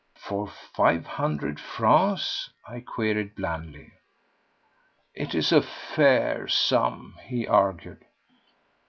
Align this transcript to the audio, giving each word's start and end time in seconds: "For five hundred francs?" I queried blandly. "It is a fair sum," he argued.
"For 0.15 0.47
five 0.47 1.05
hundred 1.05 1.59
francs?" 1.59 2.49
I 2.67 2.79
queried 2.79 3.35
blandly. 3.35 3.91
"It 5.13 5.35
is 5.35 5.51
a 5.51 5.61
fair 5.61 6.47
sum," 6.47 7.19
he 7.25 7.45
argued. 7.47 8.03